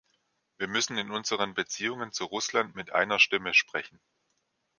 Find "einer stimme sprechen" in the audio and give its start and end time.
2.91-4.01